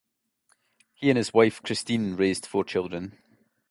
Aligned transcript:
He 0.95 1.11
and 1.11 1.15
his 1.17 1.31
wife 1.31 1.61
Christine 1.61 2.15
raised 2.15 2.47
four 2.47 2.63
children. 2.63 3.19